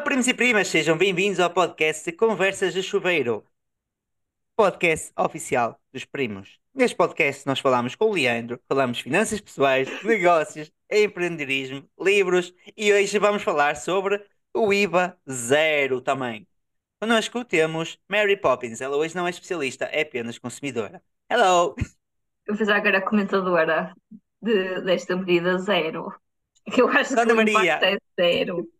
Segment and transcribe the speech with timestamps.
[0.00, 3.44] Olá, primos e primas, sejam bem-vindos ao podcast Conversas de Chuveiro,
[4.56, 6.58] podcast oficial dos primos.
[6.74, 13.18] Neste podcast nós falamos com o Leandro, falamos finanças pessoais, negócios, empreendedorismo, livros e hoje
[13.18, 14.24] vamos falar sobre
[14.54, 16.48] o IVA zero também.
[16.98, 21.02] Connosco temos Mary Poppins, ela hoje não é especialista, é apenas consumidora.
[21.30, 21.74] Hello!
[22.46, 23.94] Eu pensava que era comentadora
[24.40, 26.10] de, desta medida zero.
[26.74, 27.76] Eu acho Dona que o Maria.
[27.76, 28.79] impacto é zero.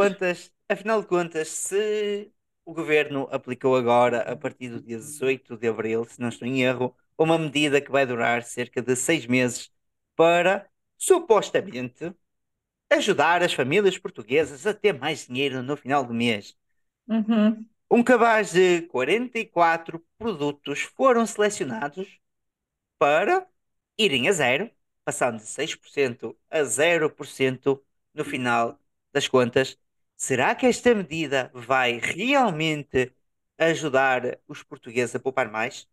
[0.00, 2.32] Contas, afinal de contas, se
[2.64, 6.62] o governo aplicou agora, a partir do dia 18 de abril, se não estou em
[6.62, 9.70] erro, uma medida que vai durar cerca de seis meses
[10.16, 12.14] para, supostamente,
[12.90, 16.56] ajudar as famílias portuguesas a ter mais dinheiro no final do mês.
[17.08, 17.66] Uhum.
[17.90, 22.20] Um cabaz de 44 produtos foram selecionados
[22.98, 23.46] para
[23.98, 24.70] irem a zero,
[25.04, 27.82] passando de 6% a 0%
[28.14, 28.78] no final
[29.12, 29.78] das contas.
[30.26, 33.00] Será que esta medida vai realmente
[33.58, 35.88] ajudar os portugueses a poupar mais?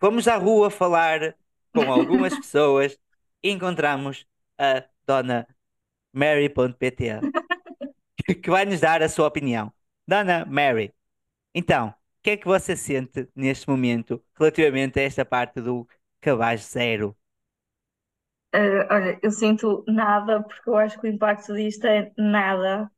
[0.00, 1.36] Fomos à rua falar
[1.74, 2.98] com algumas pessoas
[3.42, 4.26] e encontramos
[4.58, 5.46] a dona
[6.12, 7.24] Mary.pt
[8.42, 9.72] que vai nos dar a sua opinião.
[10.06, 10.94] Dona Mary,
[11.54, 15.88] então, o que é que você sente neste momento relativamente a esta parte do
[16.20, 17.16] cabaz zero?
[18.52, 22.90] Eh, olha, eu sinto nada porque eu acho que o impacto disto é nada.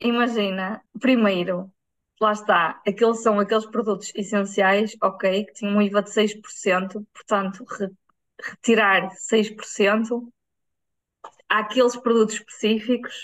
[0.00, 1.72] Imagina, primeiro,
[2.20, 7.64] lá está, aqueles são aqueles produtos essenciais, ok, que tinham um IVA de 6%, portanto,
[7.64, 7.90] re-
[8.42, 10.32] retirar 6%,
[11.48, 13.14] há aqueles produtos específicos,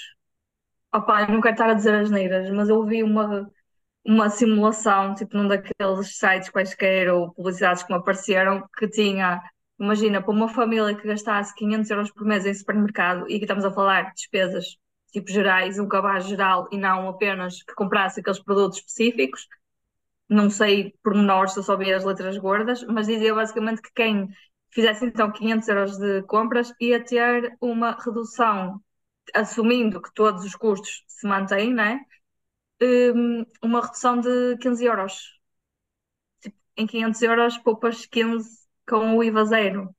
[0.95, 3.51] opá, não quero estar a dizer as neiras, mas eu vi uma,
[4.05, 9.43] uma simulação, tipo num daqueles sites quaisquer ou publicidades que me apareceram, que tinha,
[9.81, 13.65] imagina, para uma família que gastasse 500 euros por mês em supermercado, e aqui estamos
[13.67, 14.77] a falar de despesas
[15.15, 19.49] tipo gerais, um cabaz geral e não apenas que comprasse aqueles produtos específicos,
[20.29, 24.29] não sei pormenores se eu vi as letras gordas, mas dizia basicamente que quem
[24.71, 28.81] fizesse então 500 euros de compras ia ter uma redução,
[29.35, 32.01] assumindo que todos os custos se mantêm, né?
[32.83, 35.39] Hum, uma redução de 15 euros.
[36.41, 39.95] Tipo, em 500 euros poupas 15 com o IVA zero.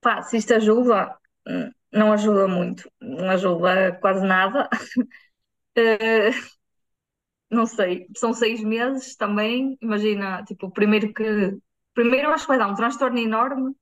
[0.00, 4.68] Pá, se isto ajuda, hum, não ajuda muito, não ajuda quase nada.
[5.76, 6.32] Eh,
[7.50, 9.76] não sei, são seis meses também.
[9.80, 11.56] Imagina, tipo, primeiro que.
[11.94, 13.74] Primeiro acho que vai dar um transtorno enorme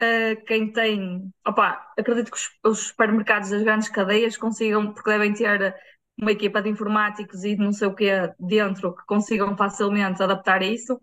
[0.00, 1.32] a quem tem.
[1.46, 5.76] Opá, acredito que os, os supermercados das grandes cadeias consigam, porque devem ter
[6.20, 10.62] uma equipa de informáticos e de não sei o quê dentro que consigam facilmente adaptar
[10.62, 11.00] isso.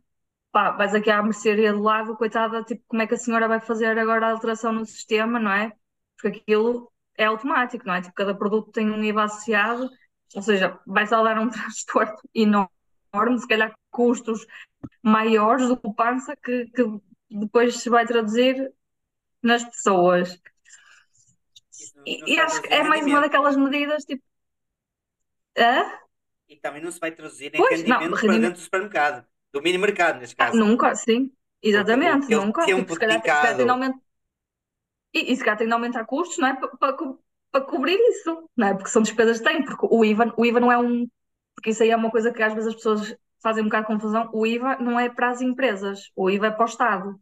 [0.52, 3.60] Pá, vais aqui à mercearia do lado, coitada, tipo, como é que a senhora vai
[3.62, 5.74] fazer agora a alteração no sistema, não é?
[6.22, 8.02] Porque aquilo é automático, não é?
[8.02, 9.90] Tipo, cada produto tem um IVA associado,
[10.36, 14.46] ou seja, vai só dar um transtorno enorme, se calhar custos
[15.04, 16.84] maiores do poupança que, que
[17.30, 18.72] depois se vai traduzir
[19.44, 20.40] nas pessoas.
[22.06, 23.22] E, e acho que é mais uma rendimento.
[23.22, 24.24] daquelas medidas tipo.
[25.56, 26.02] Hã?
[26.48, 29.28] E também não se vai traduzir em Pois, não, rendimento para rendimento- dentro do supermercado,
[29.54, 30.58] do mini mercado, neste Ah, caso.
[30.58, 31.32] nunca, sim,
[31.62, 32.66] exatamente, aquele nunca.
[32.66, 34.00] tempo Tipo, se calhar, se calhar aumentar.
[35.14, 36.56] E, e se calhar tem de aumentar custos, não é?
[36.56, 37.20] Para, para, co-
[37.52, 38.74] para cobrir isso, não é?
[38.74, 41.08] Porque são despesas que têm, porque o IVA, o IVA não é um.
[41.56, 43.94] Porque isso aí é uma coisa que às vezes as pessoas fazem um bocado de
[43.94, 44.30] confusão.
[44.34, 47.20] O IVA não é para as empresas, o IVA é para o Estado.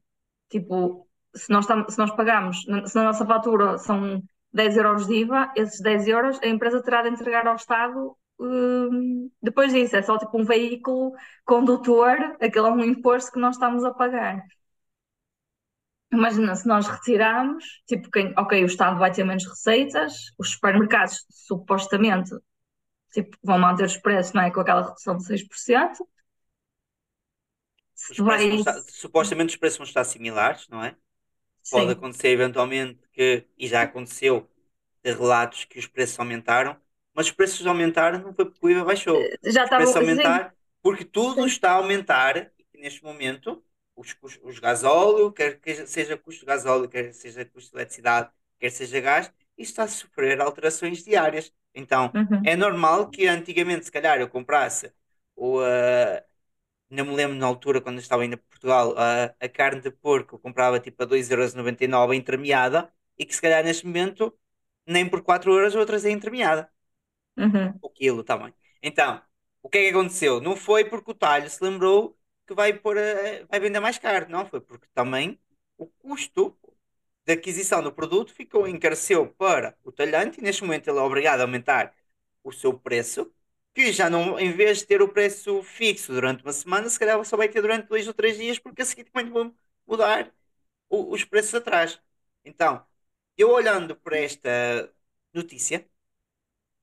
[0.49, 4.21] Tipo, se nós, se nós pagamos, se na nossa fatura são
[4.53, 8.15] 10 euros de IVA, esses 10 euros a empresa terá de entregar ao Estado.
[8.39, 11.13] hum, depois disso, é só tipo um veículo
[11.45, 14.43] condutor, aquele é um imposto que nós estamos a pagar.
[16.11, 21.23] Imagina, se nós retirarmos, tipo, quem, ok, o Estado vai ter menos receitas, os supermercados
[21.29, 22.31] supostamente
[23.13, 24.51] tipo, vão manter os preços, não é?
[24.51, 26.07] Com aquela redução de 6%.
[28.09, 28.59] Os Se preços vai.
[28.59, 30.95] estar- supostamente os preços vão estar similares, não é?
[31.69, 34.49] Pode Sim, acontecer eventualmente que, e já aconteceu,
[35.03, 36.79] de relatos que os preços aumentaram,
[37.13, 39.33] mas os preços aumentaram não foi porque o IVA baixou.
[39.43, 40.51] já Os preços aumentaram
[40.81, 41.47] porque tudo sim.
[41.47, 43.63] está a aumentar neste momento
[43.99, 48.31] os, custos- os gasóleo, quer que seja custo de gasóleo, quer seja custo de eletricidade,
[48.59, 51.53] quer seja gás, isto está a sofrer alterações diárias.
[51.73, 52.43] Então, Uhum.
[52.43, 54.93] é normal que antigamente, se calhar, eu comprasse
[55.35, 56.23] o, ah,
[56.89, 59.91] não me lembro na altura, quando eu estava ainda em Portugal, a, a carne de
[59.91, 64.37] porco eu comprava tipo a 2,99€ entremeada e que se calhar neste momento
[64.87, 66.69] nem por 4€ eu trazia entremeada
[67.37, 67.81] Uhum.
[67.81, 68.53] o quilo também.
[68.81, 69.21] Então,
[69.61, 70.39] o que é que aconteceu?
[70.41, 72.17] Não foi porque o talho se lembrou
[72.49, 75.39] que vai pôr a- vai vender mais caro, não, foi porque também
[75.77, 76.57] o custo
[77.25, 81.41] de aquisição do produto ficou encareceu para o talhante e neste momento ele é obrigado
[81.41, 81.93] a aumentar
[82.43, 83.31] o seu preço,
[83.73, 87.23] que já não, em vez de ter o preço fixo durante uma semana, se calhar
[87.25, 89.55] só vai ter durante dois ou três dias, porque a seguir também vão
[89.87, 90.33] mudar
[90.89, 92.01] o- os preços atrás.
[92.45, 92.85] Então,
[93.37, 94.49] eu olhando para esta
[95.33, 95.87] notícia,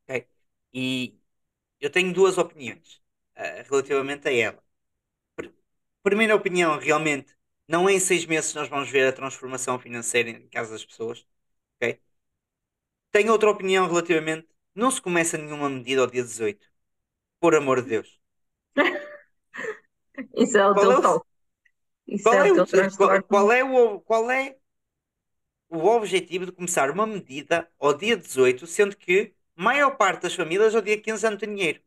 [0.09, 0.27] ok,
[0.73, 1.19] e
[1.81, 3.03] eu tenho duas opiniões
[3.37, 4.65] eh, relativamente a ela.
[6.07, 7.35] Pr- Primeira opinião, realmente,
[7.69, 11.27] não é em seis meses nós vamos ver a transformação financeira em casa das pessoas.
[11.81, 12.01] ok?
[13.11, 16.67] Tenho outra opinião relativamente, não se começa nenhuma medida ao dia 18.
[17.41, 18.21] Por amor de Deus.
[20.35, 21.27] Isso é o Qual teu é toque.
[22.09, 22.67] Isso Qual é é o teu
[22.97, 24.57] qual, qual é o, qual é
[25.69, 30.35] o objetivo de começar uma medida ao dia 18, sendo que a maior parte das
[30.35, 31.81] famílias ao dia 15 já não tem dinheiro?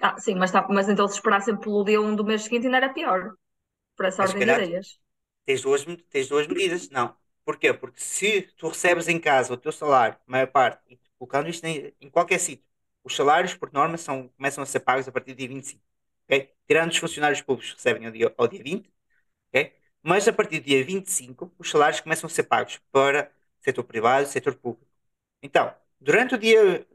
[0.00, 2.78] Ah, sim, mas, tá, mas então se esperassem pelo dia 1 do mês seguinte ainda
[2.78, 3.34] era pior.
[3.96, 5.00] Por essa Mas, ordem de calhar, ideias.
[5.46, 6.88] Tens duas, tens duas medidas.
[6.90, 7.16] Não.
[7.44, 7.72] Porquê?
[7.74, 11.64] Porque se tu recebes em casa o teu salário, a maior parte, e colocando isto
[11.66, 12.64] em, em qualquer sítio,
[13.04, 15.84] os salários, por norma, são, começam a ser pagos a partir do dia 25.
[16.26, 16.50] ok?
[16.68, 18.90] Tirando os funcionários públicos que recebem ao dia, ao dia 20,
[19.50, 19.74] ok?
[20.02, 24.24] mas a partir do dia 25, os salários começam a ser pagos para setor privado
[24.28, 24.86] e setor público.
[25.42, 26.86] Então, durante o dia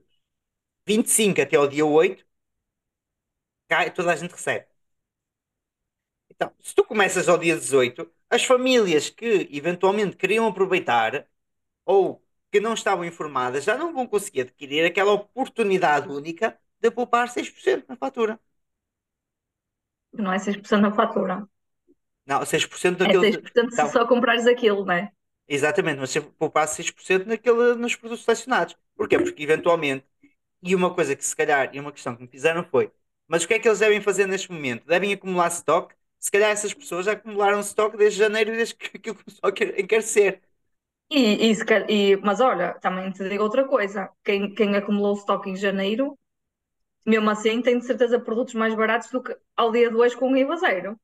[0.88, 2.26] 25 até ao dia 8,
[3.74, 4.66] cai, toda a gente recebe.
[6.30, 11.28] Então, se tu começas ao dia 18, as famílias que eventualmente queriam aproveitar
[11.86, 17.30] ou que não estavam informadas já não vão conseguir adquirir aquela oportunidade única de poupar
[17.30, 18.40] 6% na fatura.
[20.14, 21.48] Não é 6% na fatura.
[22.25, 23.22] Não, 6% É daquele.
[23.22, 25.12] 6% se Não, só comprares aquilo, não é?
[25.48, 28.75] exatamente, mas se poupar 6% naquele, nos produtos selecionados.
[28.96, 29.20] Porquê?
[29.20, 30.06] Porque eventualmente,
[30.64, 32.92] e uma coisa que se calhar, e uma questão que me fizeram foi,
[33.28, 34.86] mas o que é que eles devem fazer neste momento?
[34.88, 35.96] Devem acumular stock?
[36.20, 40.42] Se calhar essas pessoas já acumularam stock desde janeiro, desde que aquilo começou a encarecer.
[41.10, 41.54] E, e,
[42.14, 44.10] e- mas olha, também te digo outra coisa.
[44.24, 46.18] Quem, quem acumulou stock em janeiro,
[47.06, 50.58] mesmo assim, tem de certeza produtos mais baratos do que ao dia 2 com IVA
[50.58, 51.00] zero.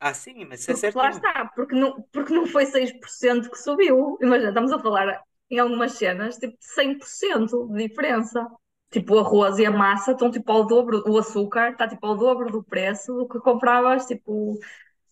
[0.00, 3.58] Ah, sim, mas isso é Porque lá está, porque não, porque não foi 6% que
[3.58, 4.16] subiu.
[4.20, 8.46] Imagina, estamos a falar em algumas cenas, tipo, de 100% de diferença.
[8.94, 12.16] Tipo, o arroz e a massa estão tipo ao dobro, o açúcar está tipo ao
[12.16, 14.60] dobro do preço do que compravas, tipo,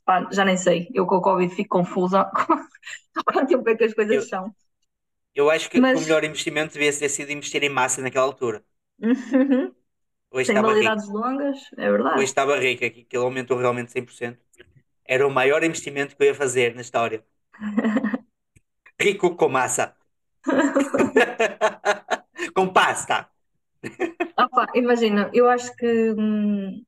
[0.05, 0.88] pá, já nem sei.
[0.94, 2.31] Eu com o Covid fico confusa
[3.26, 4.55] quanto tempo é que as coisas Eu, são.
[5.34, 8.25] eu acho que, que o Mas melhor investimento devia ter sido investir em massa naquela
[8.26, 8.64] altura.
[10.32, 10.73] Hoje tem estava rico.
[10.73, 12.26] validades longas, é Hoje verdade.
[12.26, 14.40] estava rico, aqui, que ele aumentou realmente 100%.
[15.05, 17.23] Era o maior investimento que eu ia fazer na história.
[18.99, 19.94] Rico com massa.
[22.55, 23.31] com pasta.
[24.38, 26.82] Opa, imagina, eu acho que hum,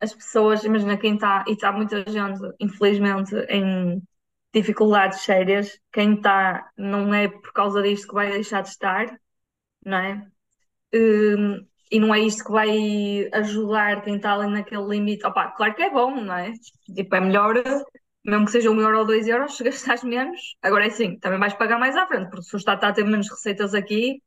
[0.00, 4.02] as pessoas, imagina quem está, e está muita gente, infelizmente, em
[4.54, 9.18] dificuldades sérias, quem está, não é por causa disto que vai deixar de estar,
[9.84, 10.26] não é?
[10.94, 15.26] Hum, e não é isto que vai ajudar quem está ali naquele limite.
[15.26, 16.52] Opa, claro que é bom, não é?
[16.94, 17.54] Tipo, é melhor,
[18.24, 20.40] mesmo que seja um euro ou dois euros, se gastares menos.
[20.62, 22.92] Agora é assim, também vais pagar mais à frente, porque se o Estado está a
[22.92, 24.20] ter menos receitas aqui,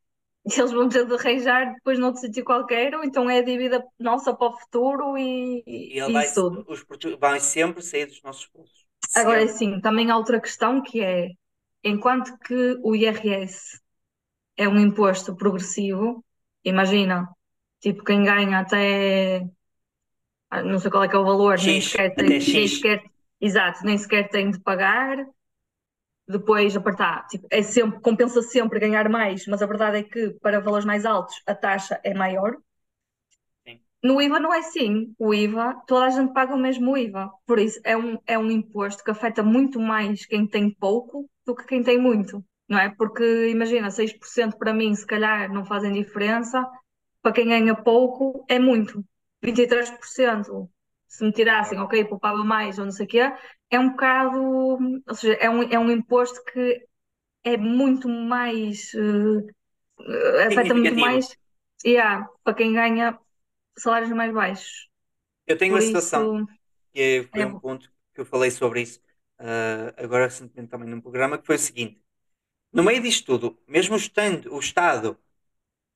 [0.57, 4.35] eles vão ter de arranjar depois noutro sítio qualquer, ou então é a dívida nossa
[4.35, 6.67] para o futuro e, E e vai, tudo.
[6.67, 6.83] os
[7.19, 8.87] vai sempre sair dos nossos bolsos.
[9.13, 11.29] Agora assim, também há outra questão que é,
[11.83, 13.79] enquanto que o IRS
[14.57, 16.23] é um imposto progressivo,
[16.63, 17.27] imagina,
[17.81, 19.43] tipo, quem ganha até,
[20.49, 23.01] ah, não sei qual é que é o valor, nem X, sequer tem, nem sequer,
[23.39, 25.17] exato, nem sequer tem de pagar,
[26.29, 30.59] depois, apertar, tipo, é sempre, compensa sempre ganhar mais, mas a verdade é que para
[30.59, 32.55] valores mais altos a taxa é maior.
[33.65, 33.79] Sim.
[34.03, 35.13] No IVA não é assim.
[35.17, 37.31] O IVA, toda a gente paga o mesmo IVA.
[37.47, 41.55] Por isso, é um, é um imposto que afeta muito mais quem tem pouco do
[41.55, 42.89] que quem tem muito, não é?
[42.95, 46.63] Porque, imagina, 6% para mim, se calhar, não fazem diferença.
[47.23, 49.03] Para quem ganha pouco, é muito.
[49.43, 50.69] 23%,
[51.09, 53.19] se me tirassem, ok, poupava mais ou não sei o quê,
[53.69, 54.39] é um bocado,
[55.07, 56.85] ou seja, é um, é um imposto que
[57.43, 61.35] é muito mais, eh, afeta muito mais,
[61.85, 63.17] yeah, para quem ganha
[63.77, 64.87] salários mais baixos.
[65.47, 66.47] Eu tenho Por uma situação
[66.93, 68.99] que foi é, um ponto que eu falei sobre isso
[69.39, 72.01] uh, agora recentemente também num programa, que foi o seguinte:
[72.71, 75.17] no meio disto tudo, mesmo estando o Estado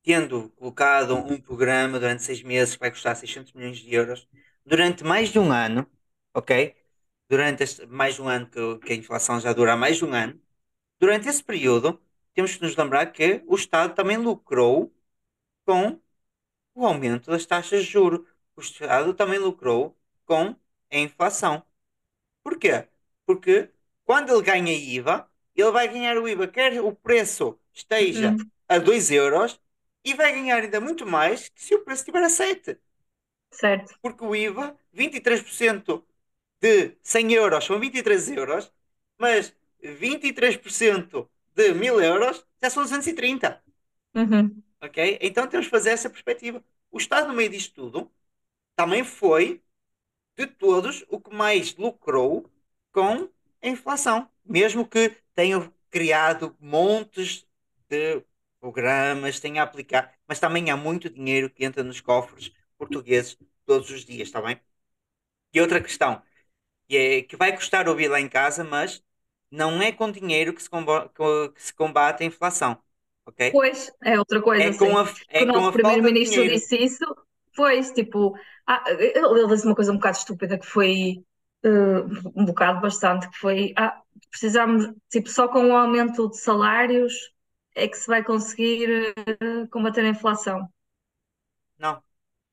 [0.03, 4.27] tendo colocado um programa durante seis meses que vai custar 600 milhões de euros,
[4.65, 5.89] durante mais de um ano,
[6.33, 6.75] ok?
[7.29, 10.13] Durante este, mais de um ano, que, que a inflação já dura mais de um
[10.13, 10.39] ano,
[10.99, 12.01] durante esse período,
[12.33, 14.93] temos que nos lembrar que o Estado também lucrou
[15.65, 15.99] com
[16.75, 18.27] o aumento das taxas de juros.
[18.55, 20.55] O Estado também lucrou com
[20.91, 21.63] a inflação.
[22.43, 22.87] Porquê?
[23.25, 23.69] Porque
[24.05, 28.51] quando ele ganha IVA, ele vai ganhar o IVA, quer o preço esteja Uhum.
[28.67, 29.59] a 2 euros,
[30.03, 32.77] e vai ganhar ainda muito mais que se o preço estiver a 7.
[33.53, 33.95] Certo.
[34.01, 36.03] Porque o IVA, 23%
[36.61, 38.71] de 100 euros são 23 euros,
[39.17, 43.61] mas 23% de 1000 euros já são 230.
[44.15, 44.63] Uhum.
[44.81, 45.19] Ok?
[45.21, 46.63] Então temos que fazer essa perspectiva.
[46.91, 48.11] O Estado, no meio disto tudo,
[48.75, 49.61] também foi,
[50.37, 52.49] de todos, o que mais lucrou
[52.91, 53.29] com
[53.61, 54.29] a inflação.
[54.45, 57.47] Mesmo que tenham criado montes
[57.89, 58.23] de
[58.59, 62.51] programas, tenha aplicado, mas também há muito dinheiro que entra nos cofres
[62.83, 64.59] portugueses todos os dias, está bem?
[65.53, 66.21] E outra questão,
[66.87, 69.03] que, é, que vai custar ouvir lá em casa, mas
[69.51, 72.81] não é com dinheiro que se, que se combate a inflação,
[73.25, 73.51] ok?
[73.51, 77.05] Pois, é outra coisa, É com a, é o nosso primeiro-ministro disse isso,
[77.55, 78.35] pois, tipo,
[78.67, 81.23] ah, ele disse uma coisa um bocado estúpida que foi
[81.63, 81.69] eh,
[82.35, 87.13] um bocado bastante, que foi, ah, precisamos, tipo, só com o aumento de salários
[87.75, 90.67] é que se vai conseguir eh, combater a inflação.
[91.77, 92.03] Não.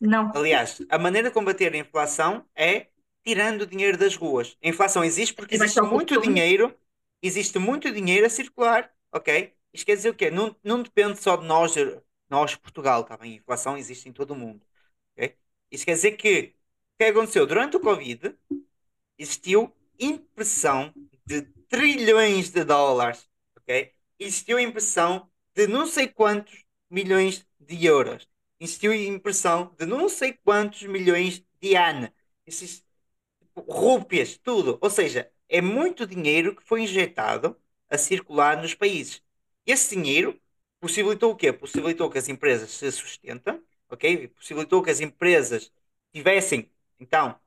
[0.00, 0.33] Não.
[0.35, 2.87] Aliás, a maneira de combater a inflação é
[3.25, 4.57] tirando o dinheiro das ruas.
[4.62, 6.75] A inflação existe porque vai existe muito dinheiro,
[7.23, 9.52] existe muito dinheiro a circular, ok?
[9.73, 10.30] Isto quer dizer o quê?
[10.30, 11.75] Não, não depende só de nós,
[12.28, 13.33] nós Portugal, tá bem?
[13.35, 14.64] A inflação existe em todo o mundo,
[15.16, 15.37] ok?
[15.71, 16.54] Isto quer dizer que
[16.95, 18.37] o que aconteceu durante o Covid
[19.19, 20.92] existiu impressão
[21.26, 23.92] de trilhões de dólares, ok?
[24.19, 28.28] Existiu impressão de não sei quantos milhões de euros.
[28.61, 32.14] Existiu impressão de não sei quantos milhões de ana.
[32.47, 32.85] Existe
[33.57, 34.79] rúpias, tudo.
[34.81, 37.57] Ou seja, é muito dinheiro que foi injetado
[37.88, 39.23] a circular nos países.
[39.67, 40.40] Esse dinheiro
[40.81, 41.52] possibilitou o quê?
[41.52, 44.29] Possibilitou que as empresas se sustentem, ok?
[44.29, 45.73] Possibilitou que as empresas
[46.12, 47.38] tivessem, então,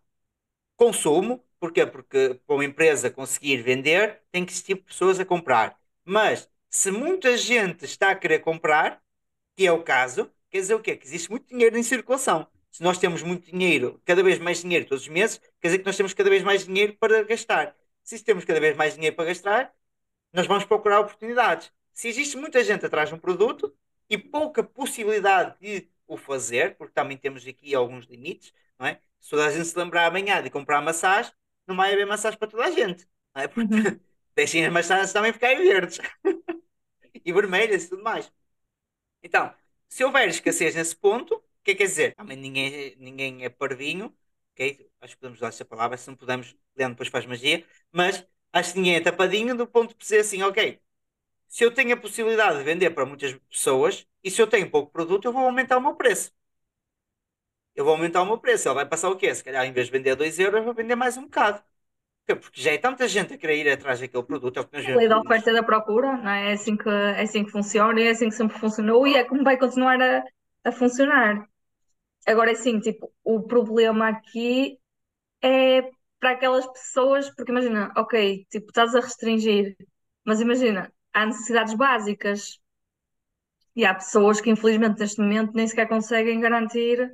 [0.76, 1.44] consumo.
[1.60, 1.86] Porquê?
[1.86, 5.80] Porque para uma empresa conseguir vender, tem que existir pessoas a comprar.
[6.04, 9.02] Mas se muita gente está a querer comprar,
[9.56, 10.98] que é o caso, quer dizer o quê?
[10.98, 12.48] Que existe muito dinheiro em circulação.
[12.72, 15.86] Se nós temos muito dinheiro, cada vez mais dinheiro todos os meses, quer dizer que
[15.86, 17.76] nós temos cada vez mais dinheiro para gastar.
[18.04, 19.74] Se temos cada vez mais dinheiro para gastar,
[20.34, 21.72] nós vamos procurar oportunidades.
[21.94, 23.76] Se existe muita gente atrás de um produto
[24.10, 29.00] e pouca possibilidade de o fazer, porque também temos aqui alguns limites, não é?
[29.20, 31.32] Se toda a gente se lembrar amanhã de comprar massagem,
[31.68, 33.48] não vai haver massagem para toda a gente, não é?
[33.48, 34.00] Porque Uhum.
[34.36, 36.00] deixem as maçãs também ficarem verdes
[37.26, 38.32] e vermelhas e tudo mais.
[39.24, 39.54] Então,
[39.94, 42.16] se houver escassez nesse ponto, o que é que quer dizer?
[42.16, 44.16] Também ninguém, ninguém é parvinho,
[44.54, 44.90] ok?
[45.02, 48.74] Acho que podemos usar essa palavra, se não podemos, Leandro depois faz magia, mas acho
[48.74, 50.80] que ninguém é tapadinho do ponto de dizer assim, ok,
[51.48, 54.92] se eu tenho a possibilidade de vender para muitas pessoas e se eu tenho pouco
[54.92, 56.32] produto, eu vou aumentar o meu preço.
[57.76, 58.68] Eu vou aumentar o meu preço.
[58.68, 59.34] Ele vai passar o quê?
[59.34, 61.64] Se calhar, em vez de vender 2 euros, eu vou vender mais um bocado.
[62.26, 64.58] Porque já é tanta gente a querer ir atrás daquele produto.
[64.58, 66.52] É o que nós A lei da oferta e da procura, não é?
[66.52, 69.24] É assim que, é assim que funciona e é assim que sempre funcionou e é
[69.24, 70.24] como vai continuar a,
[70.64, 71.48] a funcionar.
[72.26, 74.80] Agora, é assim, tipo, o problema aqui
[75.42, 75.84] é
[76.20, 79.76] para aquelas pessoas, porque imagina, ok, tipo, estás a restringir,
[80.26, 82.60] mas imagina, há necessidades básicas
[83.76, 87.12] e há pessoas que infelizmente neste momento nem sequer conseguem garantir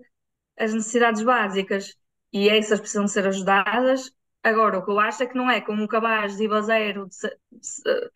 [0.58, 1.96] as necessidades básicas
[2.34, 4.12] e essas precisam de ser ajudadas.
[4.43, 7.08] Agora, o que eu acho é que não é com um cabaz de IVA zero,
[7.08, 8.12] de se- se-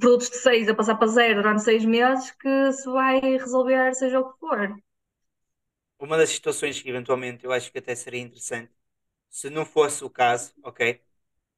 [0.00, 4.20] produtos de 6 a passar para zero durante seis meses que se vai resolver, seja
[4.20, 4.74] o que for.
[5.98, 8.72] Uma das situações que eventualmente eu acho que até seria interessante,
[9.30, 11.02] se não fosse o caso, ok?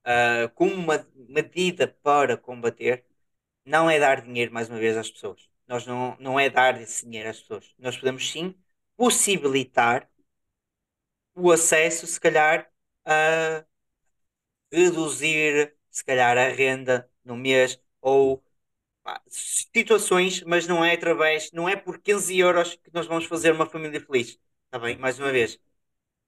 [0.04, 3.04] ah, como uma medida para combater,
[3.64, 5.48] não é dar dinheiro mais uma vez às pessoas.
[5.68, 7.74] Nós não, não é dar esse dinheiro às pessoas.
[7.78, 8.54] Nós podemos sim
[8.96, 10.10] possibilitar
[11.34, 12.70] o acesso, se calhar,
[13.04, 13.64] a
[14.72, 18.42] reduzir, se calhar, a renda no mês ou
[19.02, 23.52] pá, situações, mas não é através, não é por 15 euros que nós vamos fazer
[23.52, 24.38] uma família feliz.
[24.66, 24.98] Está bem?
[24.98, 25.58] Mais uma vez.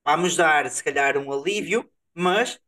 [0.04, 2.60] Vamos dar, se calhar, um alívio, mas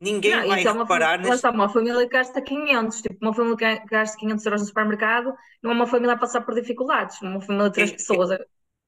[0.00, 1.48] ninguém Não, vai é uma, reparar neste.
[1.48, 5.34] está, uma família que gasta 500, tipo, uma família que gasta 500 euros no supermercado,
[5.62, 8.38] não é uma família a passar por dificuldades, uma família de três Quem- pessoas a,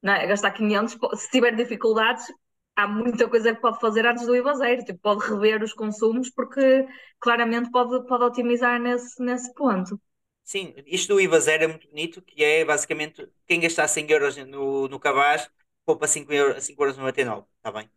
[0.03, 2.27] não é, gastar 500, pô, se tiver dificuldades,
[2.85, 6.31] há muita coisa que pode fazer antes do IVA zero, tipo, pode rever os consumos
[6.31, 6.87] porque
[7.21, 10.01] claramente pode, pode otimizar nesse, nesse ponto.
[10.45, 14.37] Sim, isto do IVA zero é muito bonito, que é basicamente quem gastar 100 euros
[14.37, 15.49] no, no cabaz
[15.85, 17.89] poupa 5 euros, 5 euros 99, está bem?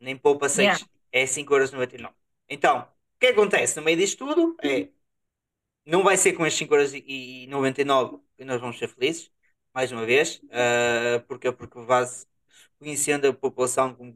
[0.00, 0.86] Nem poupa 6, Yeah.
[1.12, 2.14] é 5 euros 99.
[2.48, 2.80] Então,
[3.16, 4.88] o que acontece no meio disto tudo é,
[5.86, 9.32] não vai ser com estes 5 euros e 99 que nós vamos ser felizes,
[9.74, 12.26] mais uma vez, ah, porque, porque base,
[12.78, 14.14] conhecendo a população como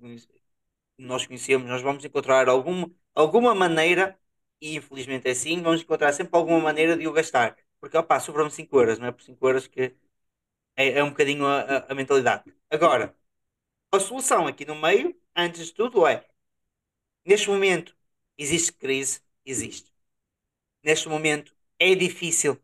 [0.99, 4.19] nós conhecemos, nós vamos encontrar algum, alguma maneira,
[4.61, 7.57] e infelizmente é assim, vamos encontrar sempre alguma maneira de o gastar.
[7.81, 9.95] Porque, opá, sobram 5 euros, não é por 5 euros que
[10.77, 12.55] é, é um bocadinho a, a- a mentalidade.
[12.71, 13.17] Agora,
[13.93, 16.27] a solução aqui no meio, antes de tudo, é:
[17.27, 17.97] neste momento
[18.39, 19.93] existe crise, existe.
[20.85, 22.61] Neste momento é difícil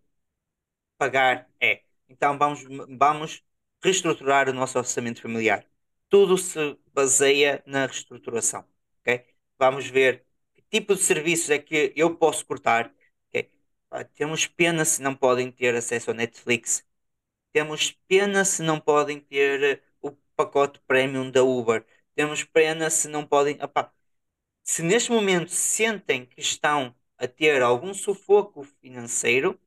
[0.99, 1.83] pagar, é.
[2.09, 2.63] Então vamos,
[2.99, 3.43] vamos
[3.83, 5.65] reestruturar o nosso orçamento familiar.
[6.11, 8.67] Tudo se baseia na reestruturação,
[9.01, 9.25] ok?
[9.59, 12.95] Vamos ver que tipo de serviços é que eu posso cortar,
[13.29, 13.51] ok?
[13.91, 16.87] Ah, Temos pena se não podem ter acesso ao Netflix.
[17.53, 21.85] Temos pena se não podem ter eh, o pacote premium da Uber.
[22.15, 23.59] Temos pena se não podem.
[23.63, 23.93] Opá,
[24.65, 29.61] se neste momento sentem que estão a ter algum sufoco financeiro,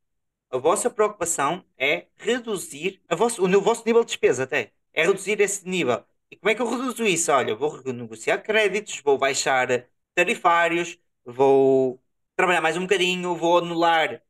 [0.51, 4.73] a vossa preocupação é reduzir a vosso, o, vosso nível de despesa até.
[4.93, 6.05] É reduzir esse nível.
[6.31, 7.31] E como é que eu reduzo isso?
[7.31, 9.67] Olha, vou renegociar créditos, vou baixar
[10.15, 12.01] tarifários, vou
[12.35, 14.21] trabalhar mais um bocadinho, vou anular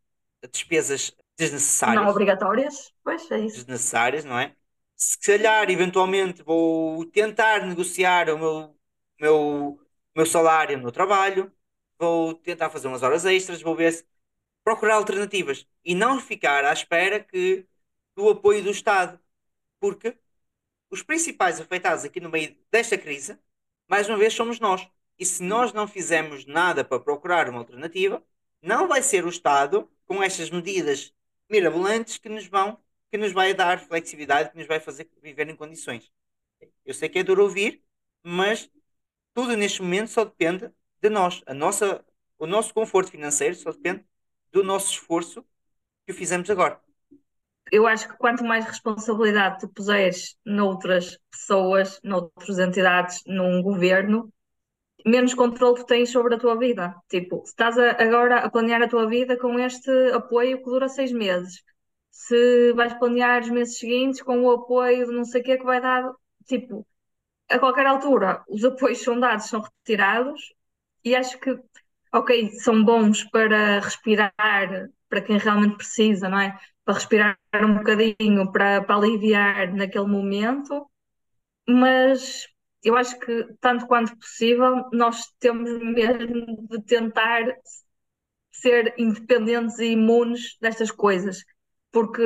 [0.51, 1.15] despesas
[1.85, 2.93] Não desnecessárias obrigatórias?
[3.03, 3.65] Pois é isso.
[3.65, 4.55] desnecessárias, não é?
[4.95, 8.77] Se calhar, eventualmente, vou tentar negociar o meu,
[9.19, 9.79] meu,
[10.15, 11.51] meu salário no trabalho,
[11.99, 14.05] vou tentar fazer umas horas extras, vou ver se
[14.63, 17.67] procurar alternativas e não ficar à espera que
[18.15, 19.19] do apoio do Estado,
[19.79, 20.17] porque
[20.93, 23.35] os principais afetados aqui no meio desta crise,
[23.87, 24.87] mais uma vez, somos nós.
[25.17, 28.23] E se nós não fizermos nada para procurar uma alternativa,
[28.61, 31.11] não vai ser o Estado, com estas medidas
[31.49, 35.55] mirabolantes, que nos vão, que nos vai dar flexibilidade, que nos vai fazer viver em
[35.55, 36.11] condições.
[36.85, 37.83] Eu sei que é duro ouvir,
[38.21, 38.69] mas
[39.33, 41.41] tudo neste momento só depende de nós.
[41.47, 42.05] A nossa,
[42.37, 44.05] o nosso conforto financeiro só depende
[44.51, 45.43] do nosso esforço
[46.05, 46.79] que fizemos agora.
[47.75, 54.31] Eu acho que quanto mais responsabilidade tu puseres noutras pessoas, noutras entidades, num governo,
[55.05, 56.95] menos controle tu tens sobre a tua vida.
[57.09, 60.89] Tipo, se estás a- agora a planear a tua vida com este apoio que dura
[60.89, 61.63] seis meses,
[62.11, 65.57] se vais planear os meses seguintes com o apoio de não sei o que é
[65.57, 66.11] que vai dar,
[66.47, 66.85] tipo,
[67.49, 70.41] a qualquer altura os apoios são dados, são retirados,
[71.05, 71.57] e acho que,
[72.13, 74.33] ok, são bons para respirar,
[75.09, 76.57] para quem realmente precisa, não é?
[76.85, 80.89] Para respirar um bocadinho, para, para aliviar naquele momento,
[81.67, 82.47] mas
[82.83, 87.43] eu acho que, tanto quanto possível, nós temos mesmo de tentar
[88.51, 91.43] ser independentes e imunes destas coisas,
[91.91, 92.21] porque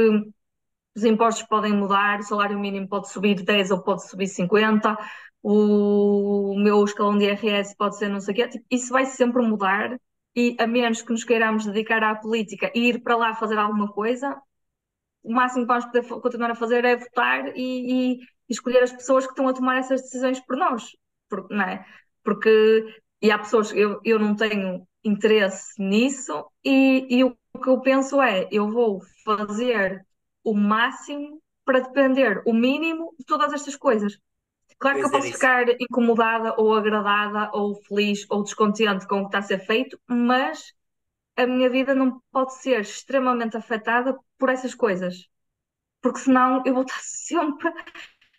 [0.95, 4.97] os impostos podem mudar, o salário mínimo pode subir 10 ou pode subir 50,
[5.43, 9.41] o meu escalão de IRS pode ser não sei o quê, tipo, isso vai sempre
[9.47, 9.97] mudar
[10.35, 13.91] e a menos que nos queiramos dedicar à política e ir para lá fazer alguma
[13.91, 14.35] coisa,
[15.27, 19.25] o máximo que vamos poder continuar a fazer é votar e, e escolher as pessoas
[19.25, 20.95] que estão a tomar essas decisões por nós,
[21.29, 21.85] porque, não é?
[22.23, 22.85] Porque
[23.21, 28.21] e há pessoas, eu, eu não tenho interesse nisso e, e o que eu penso
[28.21, 30.05] é, eu vou fazer
[30.43, 34.17] o máximo para depender o mínimo de todas estas coisas.
[34.79, 39.21] Claro que eu é posso ficar incomodada ou agradada ou feliz ou descontente com o
[39.21, 40.73] que está a ser feito, mas
[41.37, 45.27] a minha vida não pode ser extremamente afetada por essas coisas.
[46.01, 47.71] Porque senão eu vou estar sempre,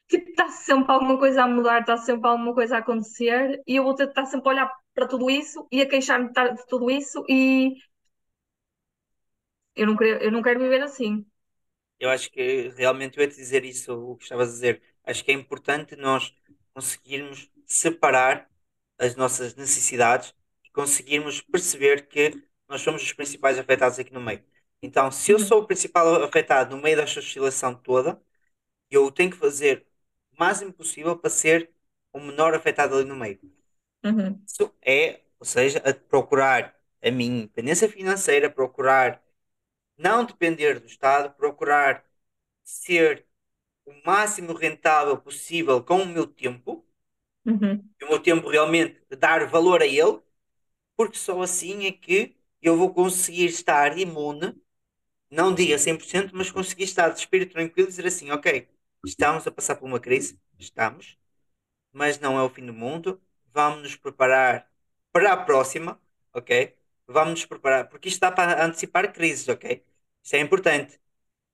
[0.09, 3.85] tipo, está sempre alguma coisa a mudar, está sempre alguma coisa a acontecer e eu
[3.85, 6.91] vou ter estar sempre a olhar para tudo isso e a queixar-me de de tudo
[6.91, 7.75] isso e
[9.75, 11.25] eu não quero, eu não quero viver assim.
[11.99, 14.83] Eu acho que realmente eu ia te dizer isso, o que estavas a dizer.
[15.05, 16.35] Acho que é importante nós
[16.75, 18.49] conseguirmos separar
[18.99, 20.35] as nossas necessidades
[20.65, 24.45] e conseguirmos perceber que nós somos os principais afetados aqui no meio.
[24.83, 25.41] Então, se eu Uhum.
[25.41, 28.21] sou o principal afetado no meio desta oscilação toda,
[28.91, 29.87] eu tenho que fazer
[30.33, 31.73] o máximo possível para ser
[32.13, 33.41] o menor afetado ali no meio.
[34.05, 34.47] Uhum.
[34.47, 39.23] Isso é, ou seja, a procurar a minha independência financeira, procurar
[39.99, 42.05] não depender do Estado, procurar
[42.65, 43.27] ser
[43.87, 46.87] o máximo rentável possível com o meu tempo,
[47.47, 47.91] Uhum.
[48.01, 50.21] e o meu tempo realmente dar valor a ele,
[50.97, 54.55] porque só assim é que eu vou conseguir estar imune,
[55.31, 58.69] não diga 100%, mas conseguir estar de espírito tranquilo e dizer assim, ok,
[59.05, 61.19] estamos a passar por uma crise, estamos,
[61.93, 63.21] mas não é o fim do mundo.
[63.53, 64.71] Vamos nos preparar
[65.13, 66.01] para a próxima,
[66.35, 66.77] ok?
[67.07, 69.85] Vamos nos preparar, porque isto dá para antecipar crises, ok?
[70.23, 71.01] Isto é importante.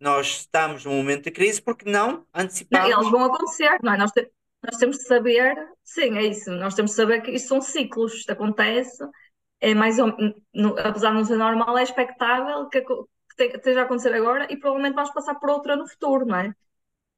[0.01, 2.27] Nós estamos num momento de crise porque não
[2.71, 2.97] Não, antecipamos.
[2.99, 3.97] eles vão acontecer, não é?
[3.99, 4.31] Nós, te-
[4.63, 8.15] nós temos de saber, sim, é isso, nós temos de saber que isto são ciclos,
[8.15, 9.05] isto acontece,
[9.71, 10.09] é mais ou,
[10.55, 12.95] no- apesar de não ser normal, é expectável que, que
[13.37, 16.55] te- esteja a acontecer agora e provavelmente vamos passar por outra no futuro, não é?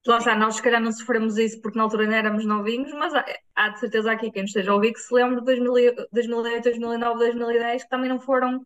[0.07, 3.15] Lá está, nós se calhar não sofremos isso porque na altura ainda éramos novinhos, mas
[3.15, 3.25] há,
[3.57, 6.09] há de certeza aqui quem nos esteja a ouvir que se lembre de 2000 e-
[6.13, 8.65] 2008, 2009, 2010, que também não foram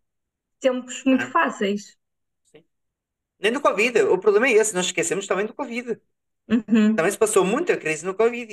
[0.61, 1.31] tempos muito Ah.
[1.31, 1.97] fáceis.
[2.47, 2.65] Sim.
[3.41, 4.03] Nem do Covid.
[4.05, 4.75] O problema é esse.
[4.75, 6.01] Nós esquecemos também do Covid.
[6.49, 8.53] Uhum, Também se passou muita crise no Covid.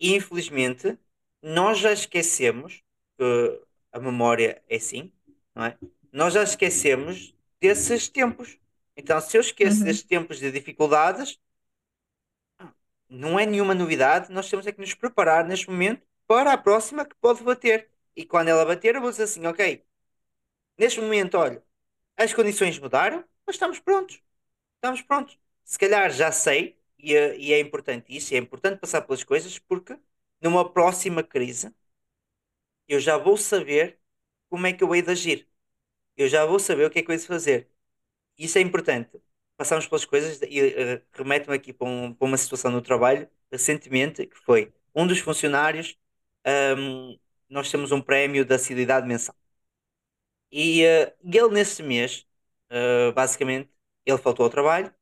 [0.00, 0.98] E infelizmente,
[1.42, 2.82] nós já esquecemos
[3.18, 5.12] que a memória é assim,
[5.54, 5.78] não é?
[6.12, 8.58] Nós já esquecemos desses tempos.
[8.96, 9.84] Então, se eu esqueço uhum.
[9.84, 11.38] destes tempos de dificuldades,
[13.08, 14.32] não é nenhuma novidade.
[14.32, 17.90] Nós temos é que nos preparar neste momento para a próxima que pode bater.
[18.14, 19.84] E quando ela bater, eu vou dizer assim: ok,
[20.78, 21.62] neste momento, olha,
[22.16, 24.20] as condições mudaram, mas estamos prontos.
[24.76, 25.38] Estamos prontos.
[25.64, 29.24] Se calhar já sei, e é, e é importante isso, e é importante passar pelas
[29.24, 29.98] coisas, porque
[30.40, 31.74] numa próxima crise
[32.92, 34.00] eu já vou saber
[34.50, 35.48] como é que eu hei de agir.
[36.16, 37.70] Eu já vou saber o que é que eu hei de fazer.
[38.38, 39.20] Isso é importante.
[39.56, 44.26] Passamos pelas coisas e eh, remete-me aqui para, um- para uma situação no trabalho recentemente,
[44.26, 45.98] que foi um dos funcionários,
[46.44, 49.36] ahm, nós temos um prémio da assiduidade mensal.
[50.50, 52.26] E eh, ele nesse mês,
[52.70, 53.70] eh, basicamente,
[54.04, 54.92] ele faltou ao trabalho,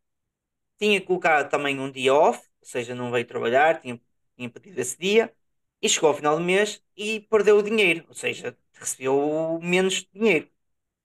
[0.78, 4.00] tinha colocado também um dia off, ou seja, não veio trabalhar, tinha,
[4.36, 5.34] tinha pedido esse dia,
[5.82, 10.50] e chegou ao final do mês e perdeu o dinheiro, ou seja, recebeu menos dinheiro.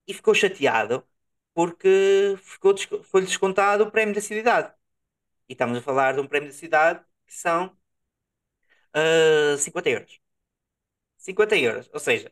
[0.08, 1.06] E ficou chateado
[1.54, 4.74] porque ficou, desco- foi descontado o prémio da cidade.
[5.50, 7.76] E estamos a falar de um prémio da cidade que são
[8.94, 10.20] ah, 50 euros.
[11.18, 12.32] 50 euros, ou seja,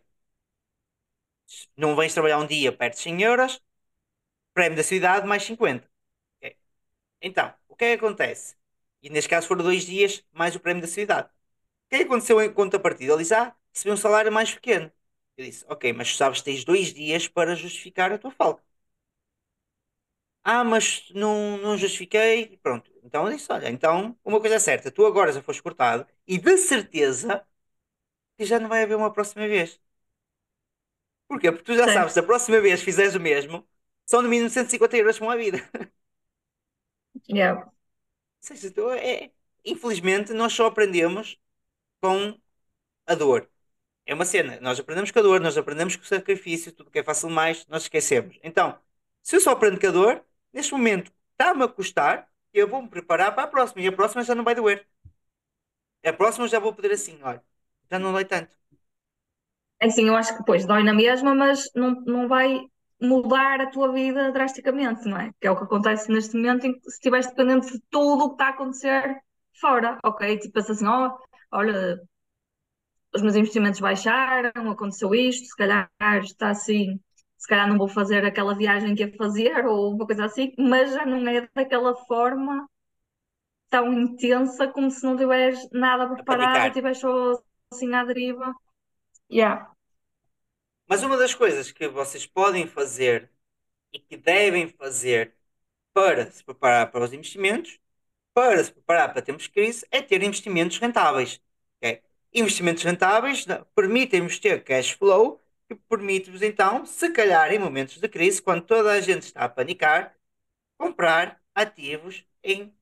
[1.76, 3.62] não vens trabalhar um dia, perdes 100 euros,
[4.54, 5.90] prémio da cidade mais 50.
[6.38, 6.58] Ok?
[7.22, 8.56] Então, o que é que acontece?
[9.04, 11.30] E neste caso foram dois dias mais o prémio da cidade.
[11.92, 13.14] O que é que aconteceu em contrapartida?
[13.14, 14.92] Ele disse, ah, recebi um salário mais pequeno.
[15.38, 18.64] Eu disse, ok, mas tu sabes que tens dois dias para justificar a tua falta.
[20.44, 22.58] Ah, mas não, não justifiquei.
[22.64, 22.92] Pronto.
[23.04, 26.38] Então eu disse, olha, então uma coisa é certa, tu agora já foste cortado e
[26.38, 27.46] de certeza
[28.38, 29.80] que já não vai haver uma próxima vez.
[31.28, 31.52] Porquê?
[31.52, 32.14] Porque tu já sabes, Certo.
[32.14, 33.66] se a próxima vez fizeres o mesmo,
[34.06, 35.60] são no mínimo 150 euros para uma vida.
[37.28, 37.64] Yeah.
[38.42, 39.32] Ou seja, tu é,
[39.66, 41.40] infelizmente, nós só aprendemos
[42.02, 42.38] com
[43.08, 43.50] a dor.
[44.06, 44.60] É uma cena.
[44.62, 47.66] Nós aprendemos com a dor, nós aprendemos com o sacrifício, tudo que é fácil mais,
[47.68, 48.40] nós esquecemos.
[48.44, 48.78] Então,
[49.24, 53.34] se eu só aprendo com a dor, neste momento está-me a custar, eu vou-me preparar
[53.34, 53.82] para a próxima.
[53.82, 54.88] E a próxima já não vai doer.
[56.04, 57.44] A próxima já vou poder assim, olha,
[57.90, 58.56] já não dói tanto.
[59.80, 62.62] É assim, eu acho que depois dói na mesma, mas não, não vai
[63.02, 65.32] mudar a tua vida drasticamente, não é?
[65.40, 68.28] Que é o que acontece neste momento em que se estiveres dependente de tudo o
[68.30, 69.22] que está a acontecer
[69.60, 70.38] fora, ok?
[70.38, 71.18] Tipo assim, ó,
[71.52, 72.02] olha,
[73.14, 75.90] os meus investimentos baixaram, aconteceu isto, se calhar
[76.24, 77.00] está assim,
[77.38, 80.94] se calhar não vou fazer aquela viagem que ia fazer ou uma coisa assim, mas
[80.94, 82.70] já não é daquela forma
[83.70, 87.42] tão intensa como se não tiveres nada preparado e estiveres só
[87.74, 88.54] assim à deriva.
[89.32, 89.72] Yeah.
[90.88, 93.32] Mas uma das coisas que vocês podem fazer
[93.94, 95.34] e que devem fazer
[95.94, 97.80] para se preparar para os investimentos,
[98.34, 101.42] para se preparar para termos crise, é ter investimentos rentáveis.
[101.78, 102.02] ok?
[102.34, 108.42] Investimentos rentáveis permitem-vos ter cash flow, que permite-vos então, se calhar em momentos de crise,
[108.42, 110.16] quando toda a gente está a panicar,
[110.78, 112.74] comprar ativos em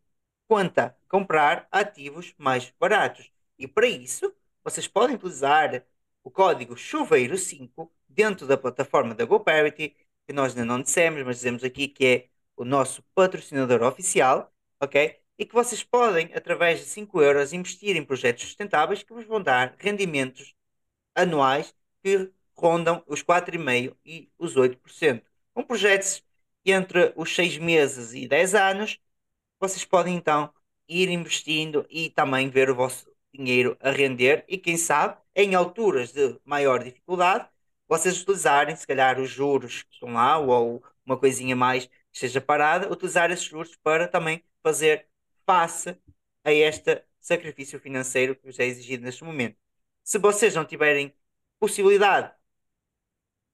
[0.47, 3.31] conta, comprar ativos mais baratos.
[3.57, 4.33] E para isso,
[4.63, 5.85] vocês podem utilizar
[6.23, 9.95] o código Chuveiro5 dentro da plataforma da GoParity,
[10.27, 15.18] que nós ainda não dissemos, mas dizemos aqui que é o nosso patrocinador oficial, ok?
[15.39, 19.41] E que vocês podem, através de 5 euros, investir em projetos sustentáveis que vos vão
[19.41, 20.56] dar rendimentos
[21.15, 21.73] anuais
[22.04, 25.23] que rondam os 4,5% e os 8%.
[25.54, 26.23] Com projetos
[26.65, 28.99] entre os 6 meses e 10 anos,
[29.60, 30.54] vocês podem então
[30.88, 36.12] ir investindo e também ver o vosso dinheiro a render e quem sabe, em alturas
[36.12, 37.49] de maior dificuldade,
[37.88, 42.41] vocês utilizarem se calhar os juros que estão lá ou uma coisinha mais que esteja
[42.41, 45.08] parada, utilizar esses juros para também fazer
[45.49, 45.97] face
[46.43, 49.57] a este sacrifício financeiro que vos é exigido neste momento.
[50.03, 51.12] Se vocês não tiverem
[51.59, 52.31] possibilidade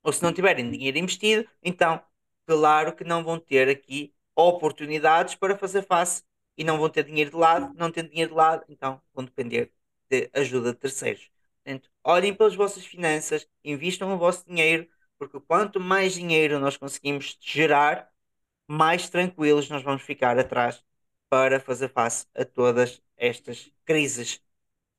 [0.04, 2.04] ou se não tiverem dinheiro investido, então
[2.46, 6.24] claro que não vão ter aqui oportunidades para fazer face
[6.58, 9.72] e não vão ter dinheiro de lado, não tendo dinheiro de lado, então vão depender
[10.10, 11.32] de ajuda de terceiros.
[11.64, 14.86] Portanto, olhem pelas vossas finanças, invistam o vosso dinheiro,
[15.18, 18.12] porque quanto mais dinheiro nós conseguimos gerar,
[18.68, 20.84] mais tranquilos nós vamos ficar atrás
[21.36, 24.42] para fazer face a todas estas crises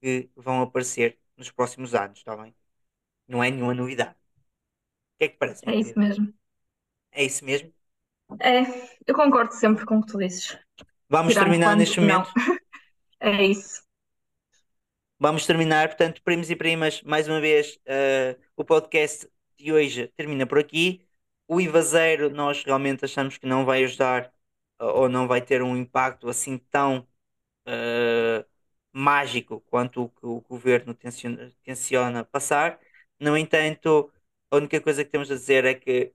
[0.03, 2.55] que vão aparecer nos próximos anos, está bem?
[3.29, 4.13] Não é nenhuma novidade.
[4.15, 6.33] O que é que parece, É isso mesmo.
[7.13, 7.73] É isso mesmo?
[8.41, 8.63] É,
[9.07, 10.59] eu concordo sempre com o que tu dizes.
[11.09, 12.25] Vamos Tirando terminar quando neste não.
[12.25, 12.33] momento.
[13.21, 13.83] É isso.
[15.19, 20.47] Vamos terminar, portanto, primos e primas, mais uma vez, eh, o podcast de hoje termina
[20.47, 21.07] por aqui.
[21.49, 24.31] O IVA zero, nós realmente achamos que não vai ajudar
[24.79, 27.07] ou não vai ter um impacto assim tão
[27.67, 28.47] eh,
[28.93, 32.81] mágico quanto o que o governo tenciona, tenciona passar.
[33.21, 34.13] No entanto,
[34.51, 36.15] a única coisa que temos a dizer é que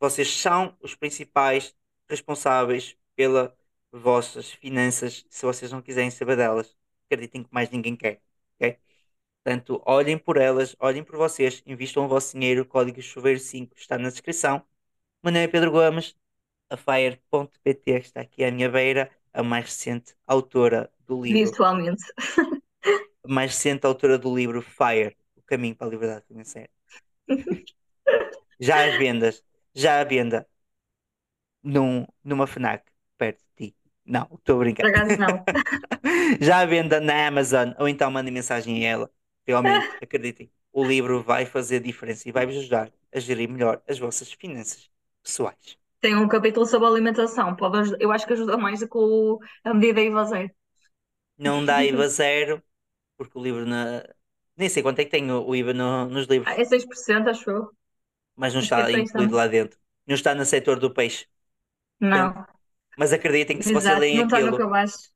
[0.00, 1.74] vocês são os principais
[2.08, 3.52] responsáveis pelas
[3.92, 6.76] vossas finanças, se vocês não quiserem saber delas.
[7.06, 8.20] Acreditem que mais ninguém quer.
[8.56, 8.78] ok?
[9.44, 12.62] Portanto, olhem por elas, olhem por vocês, invistam o vosso dinheiro.
[12.62, 14.64] O código chuveiro 5 está na descrição.
[15.22, 16.16] Meu nome é Pedro Gomes,
[16.70, 22.02] a Fire.pt que está aqui à minha beira, a mais recente autora do livro, Virtualmente.
[23.24, 26.70] a mais recente autora do livro Fire, O Caminho para a Liberdade Financeira.
[28.58, 29.42] Já às vendas,
[29.74, 30.46] já à venda
[31.62, 32.84] num, numa FNAC
[33.18, 33.76] perto de ti.
[34.04, 34.82] Não, estou a brincar.
[34.84, 35.44] Por acaso não.
[36.40, 39.10] Já à venda na Amazon ou então mandem mensagem a ela.
[39.46, 44.32] Realmente, acreditem, o livro vai fazer diferença e vai-vos ajudar a gerir melhor as vossas
[44.32, 44.90] finanças
[45.22, 45.76] pessoais.
[46.06, 47.56] Tem um capítulo sobre alimentação.
[47.56, 50.50] Pode eu acho que ajuda mais do que o- a medida IVA zero.
[51.38, 52.62] Não dá IVA zero,
[53.16, 54.04] porque o livro na.
[54.56, 57.28] Nem sei quanto é que tem o o IVA no- nos livros, Ah, é 6%,
[57.30, 57.70] acho eu.
[58.34, 59.78] mas não está tem, incluído lá dentro.
[60.06, 61.26] Não está no setor do peixe.
[62.00, 62.46] Não.
[62.96, 65.12] Mas acreditem que se vocês lerem não está aquilo, cabaz.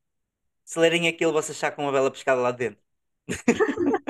[0.64, 2.82] se lerem aquilo, vocês sacam uma bela pescada lá dentro.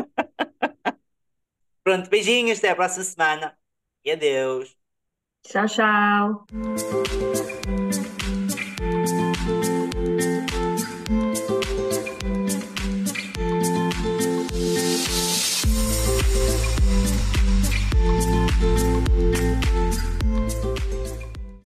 [1.82, 3.58] Pronto, beijinhos, até a próxima semana.
[4.04, 4.76] E adeus.
[5.42, 5.82] 小小。